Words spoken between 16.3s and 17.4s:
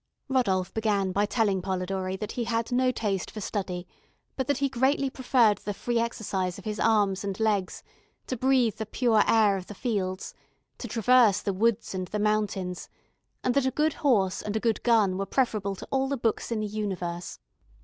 in the universe.